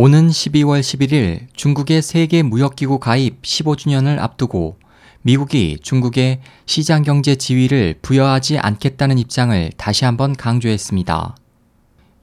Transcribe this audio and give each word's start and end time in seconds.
오는 0.00 0.28
12월 0.28 0.78
11일 0.78 1.48
중국의 1.54 2.02
세계 2.02 2.44
무역기구 2.44 3.00
가입 3.00 3.42
15주년을 3.42 4.20
앞두고 4.20 4.78
미국이 5.22 5.76
중국에 5.82 6.40
시장 6.66 7.02
경제 7.02 7.34
지위를 7.34 7.96
부여하지 8.00 8.60
않겠다는 8.60 9.18
입장을 9.18 9.72
다시 9.76 10.04
한번 10.04 10.36
강조했습니다. 10.36 11.34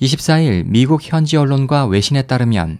24일 0.00 0.64
미국 0.64 1.02
현지 1.02 1.36
언론과 1.36 1.84
외신에 1.84 2.22
따르면 2.22 2.78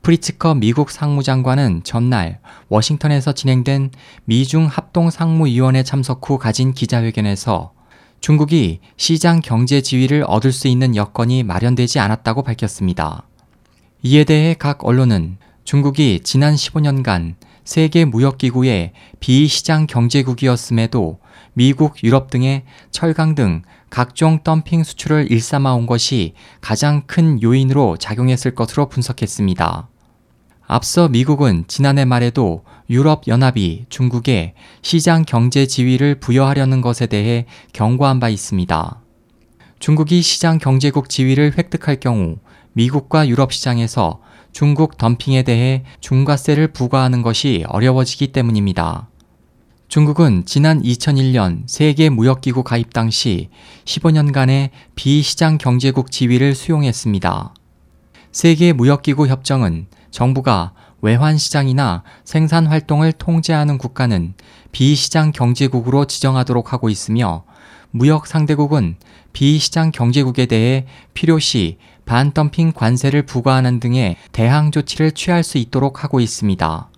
프리츠커 0.00 0.54
미국 0.54 0.90
상무장관은 0.90 1.82
전날 1.84 2.40
워싱턴에서 2.70 3.32
진행된 3.32 3.90
미중 4.24 4.68
합동 4.68 5.10
상무위원회 5.10 5.82
참석 5.82 6.26
후 6.26 6.38
가진 6.38 6.72
기자회견에서 6.72 7.74
중국이 8.22 8.80
시장 8.96 9.42
경제 9.42 9.82
지위를 9.82 10.24
얻을 10.26 10.52
수 10.52 10.66
있는 10.66 10.96
여건이 10.96 11.42
마련되지 11.42 11.98
않았다고 11.98 12.42
밝혔습니다. 12.42 13.26
이에 14.02 14.24
대해 14.24 14.54
각 14.58 14.84
언론은 14.86 15.36
중국이 15.64 16.20
지난 16.24 16.54
15년간 16.54 17.34
세계 17.64 18.06
무역기구의 18.06 18.92
비시장 19.20 19.86
경제국이었음에도 19.86 21.18
미국, 21.52 22.02
유럽 22.02 22.30
등의 22.30 22.64
철강 22.90 23.34
등 23.34 23.60
각종 23.90 24.42
덤핑 24.42 24.84
수출을 24.84 25.30
일삼아온 25.30 25.84
것이 25.84 26.32
가장 26.62 27.02
큰 27.06 27.42
요인으로 27.42 27.98
작용했을 27.98 28.54
것으로 28.54 28.88
분석했습니다. 28.88 29.88
앞서 30.66 31.08
미국은 31.08 31.64
지난해 31.66 32.06
말에도 32.06 32.64
유럽연합이 32.88 33.84
중국에 33.90 34.54
시장 34.80 35.24
경제 35.26 35.66
지위를 35.66 36.20
부여하려는 36.20 36.80
것에 36.80 37.06
대해 37.06 37.44
경고한 37.74 38.18
바 38.18 38.30
있습니다. 38.30 39.02
중국이 39.78 40.22
시장 40.22 40.58
경제국 40.58 41.08
지위를 41.08 41.54
획득할 41.58 42.00
경우 42.00 42.36
미국과 42.72 43.28
유럽 43.28 43.52
시장에서 43.52 44.20
중국 44.52 44.98
덤핑에 44.98 45.42
대해 45.42 45.84
중과세를 46.00 46.68
부과하는 46.72 47.22
것이 47.22 47.64
어려워지기 47.68 48.28
때문입니다. 48.28 49.08
중국은 49.88 50.44
지난 50.46 50.80
2001년 50.82 51.64
세계 51.66 52.10
무역기구 52.10 52.62
가입 52.62 52.92
당시 52.92 53.48
15년간의 53.84 54.70
비시장 54.94 55.58
경제국 55.58 56.12
지위를 56.12 56.54
수용했습니다. 56.54 57.54
세계 58.30 58.72
무역기구 58.72 59.26
협정은 59.26 59.88
정부가 60.12 60.72
외환 61.02 61.38
시장이나 61.38 62.04
생산 62.24 62.66
활동을 62.66 63.12
통제하는 63.12 63.78
국가는 63.78 64.34
비시장 64.70 65.32
경제국으로 65.32 66.04
지정하도록 66.04 66.72
하고 66.72 66.88
있으며 66.88 67.44
무역 67.90 68.26
상대국은 68.26 68.96
비시장 69.32 69.90
경제국에 69.90 70.46
대해 70.46 70.86
필요시 71.14 71.78
반덤핑 72.04 72.72
관세를 72.72 73.22
부과하는 73.22 73.80
등의 73.80 74.16
대항 74.32 74.70
조치를 74.70 75.12
취할 75.12 75.42
수 75.42 75.58
있도록 75.58 76.02
하고 76.02 76.20
있습니다. 76.20 76.88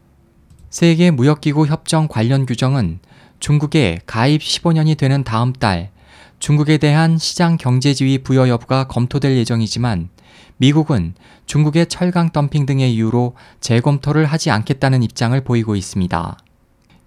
세계 0.70 1.10
무역기구 1.10 1.66
협정 1.66 2.08
관련 2.08 2.46
규정은 2.46 3.00
중국의 3.40 4.00
가입 4.06 4.40
15년이 4.40 4.96
되는 4.96 5.24
다음 5.24 5.52
달 5.52 5.90
중국에 6.38 6.78
대한 6.78 7.18
시장 7.18 7.56
경제 7.56 7.92
지위 7.94 8.18
부여 8.18 8.48
여부가 8.48 8.84
검토될 8.84 9.36
예정이지만 9.36 10.08
미국은 10.56 11.14
중국의 11.46 11.86
철강 11.86 12.30
덤핑 12.30 12.66
등의 12.66 12.94
이유로 12.94 13.34
재검토를 13.60 14.27
하지 14.27 14.50
않겠다는 14.50 15.02
입장을 15.02 15.38
보이고 15.42 15.77
있습니다. 15.77 16.36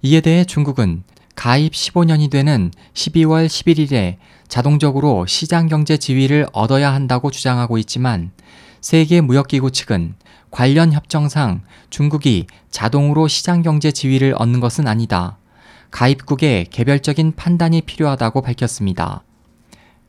이에 0.04 0.22
대해 0.22 0.44
중국은 0.44 1.04
가입 1.46 1.74
15년이 1.74 2.32
되는 2.32 2.72
12월 2.96 3.46
11일에 3.46 4.16
자동적으로 4.48 5.28
시장 5.28 5.68
경제 5.68 5.96
지위를 5.96 6.48
얻어야 6.54 6.92
한다고 6.92 7.30
주장하고 7.30 7.78
있지만 7.78 8.32
세계 8.82 9.22
무역기구 9.22 9.70
측은 9.70 10.16
관련 10.50 10.92
협정상 10.92 11.62
중국이 11.92 12.48
자동으로 12.72 13.28
시장 13.28 13.62
경제 13.62 13.92
지위를 13.92 14.34
얻는 14.40 14.60
것은 14.60 14.88
아니다. 14.88 15.38
가입국의 15.92 16.66
개별적인 16.72 17.34
판단이 17.36 17.82
필요하다고 17.84 18.42
밝혔습니다. 18.42 19.24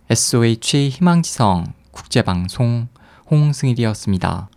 SOH 0.09 0.89
희망지성 0.89 1.67
국제방송 1.91 2.89
홍승일이었습니다. 3.31 4.49